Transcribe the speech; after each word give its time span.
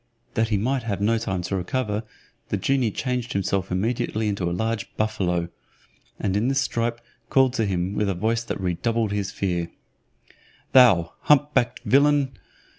That 0.33 0.47
he 0.47 0.57
might 0.57 0.81
have 0.81 0.99
no 0.99 1.19
time 1.19 1.43
to 1.43 1.55
recover, 1.55 2.01
the 2.49 2.57
genie 2.57 2.89
changed 2.89 3.33
himself 3.33 3.71
immediately 3.71 4.27
into 4.27 4.49
a 4.49 4.51
large 4.51 4.87
buffalo, 4.97 5.49
and 6.19 6.35
in 6.35 6.47
this 6.47 6.59
stripe 6.61 6.99
called 7.29 7.53
to 7.53 7.67
him, 7.67 7.93
with 7.93 8.09
a 8.09 8.15
voice 8.15 8.43
that 8.45 8.59
redoubled 8.59 9.11
his 9.11 9.29
fear, 9.29 9.69
"Thou 10.71 11.13
hump 11.19 11.53
backed 11.53 11.81
villain!" 11.81 12.31